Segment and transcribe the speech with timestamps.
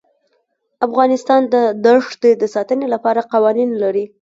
[0.87, 1.55] افغانستان د
[1.85, 4.05] دښتې د ساتنې لپاره قوانین لري.